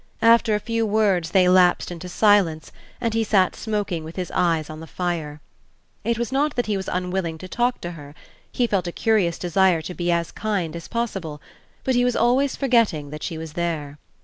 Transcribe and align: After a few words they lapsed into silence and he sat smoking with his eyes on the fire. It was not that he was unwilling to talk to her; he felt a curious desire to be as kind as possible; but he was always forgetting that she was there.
After 0.23 0.55
a 0.55 0.59
few 0.59 0.83
words 0.83 1.29
they 1.29 1.47
lapsed 1.47 1.91
into 1.91 2.09
silence 2.09 2.71
and 2.99 3.13
he 3.13 3.23
sat 3.23 3.55
smoking 3.55 4.03
with 4.03 4.15
his 4.15 4.31
eyes 4.33 4.67
on 4.67 4.79
the 4.79 4.87
fire. 4.87 5.41
It 6.03 6.17
was 6.17 6.31
not 6.31 6.55
that 6.55 6.65
he 6.65 6.75
was 6.75 6.87
unwilling 6.91 7.37
to 7.37 7.47
talk 7.47 7.79
to 7.81 7.91
her; 7.91 8.15
he 8.51 8.65
felt 8.65 8.87
a 8.87 8.91
curious 8.91 9.37
desire 9.37 9.83
to 9.83 9.93
be 9.93 10.11
as 10.11 10.31
kind 10.31 10.75
as 10.75 10.87
possible; 10.87 11.39
but 11.83 11.93
he 11.93 12.03
was 12.03 12.15
always 12.15 12.55
forgetting 12.55 13.11
that 13.11 13.21
she 13.21 13.37
was 13.37 13.53
there. 13.53 13.99